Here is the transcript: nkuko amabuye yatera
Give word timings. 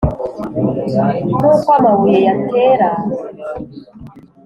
nkuko 1.37 1.69
amabuye 1.79 2.19
yatera 2.27 2.89